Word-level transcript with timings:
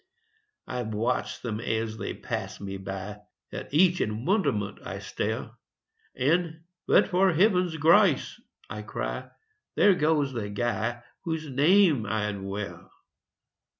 I 0.65 0.81
watch 0.81 1.43
them 1.43 1.59
as 1.59 1.95
they 1.99 2.15
pass 2.15 2.59
me 2.59 2.77
by; 2.77 3.19
At 3.51 3.71
each 3.71 4.01
in 4.01 4.25
wonderment 4.25 4.79
I 4.83 4.97
stare, 4.97 5.51
And, 6.15 6.61
"but 6.87 7.09
for 7.09 7.31
heaven's 7.33 7.77
grace," 7.77 8.41
I 8.67 8.81
cry, 8.81 9.29
"There 9.75 9.93
goes 9.93 10.33
the 10.33 10.49
guy 10.49 11.03
whose 11.23 11.47
name 11.51 12.07
I'd 12.07 12.41
wear!" 12.41 12.89